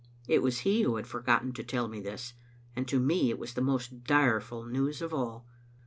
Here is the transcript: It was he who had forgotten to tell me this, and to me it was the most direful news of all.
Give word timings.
It 0.27 0.41
was 0.41 0.61
he 0.61 0.81
who 0.81 0.95
had 0.95 1.05
forgotten 1.05 1.53
to 1.53 1.63
tell 1.63 1.87
me 1.87 1.99
this, 1.99 2.33
and 2.75 2.87
to 2.87 2.99
me 2.99 3.29
it 3.29 3.37
was 3.37 3.53
the 3.53 3.61
most 3.61 4.03
direful 4.03 4.65
news 4.65 4.99
of 4.99 5.13
all. 5.13 5.45